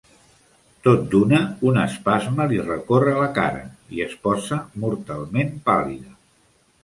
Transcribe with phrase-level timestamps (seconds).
[0.85, 1.41] Tot d'una,
[1.71, 3.61] un espasme li recorre la cara
[3.97, 6.17] i es posa mortalment pàl·lida.